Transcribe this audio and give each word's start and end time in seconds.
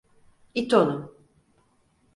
İt 0.53 0.73
onu! 0.73 1.15